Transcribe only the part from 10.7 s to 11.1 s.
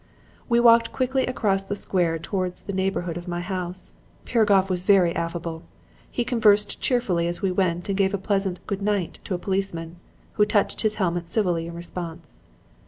his